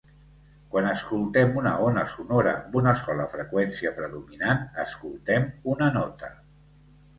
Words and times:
Quan 0.69 0.85
escoltem 0.91 1.53
una 1.63 1.73
ona 1.89 2.05
sonora 2.13 2.55
amb 2.63 2.79
una 2.81 2.95
sola 3.03 3.29
freqüència 3.35 3.93
predominant 4.01 4.67
escoltem 4.87 5.49
una 5.77 5.93
nota. 6.01 6.35